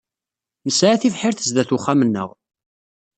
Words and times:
Nesɛa 0.67 1.01
tibḥirt 1.01 1.43
sdat 1.47 1.75
uxxam-nneɣ. 1.75 2.29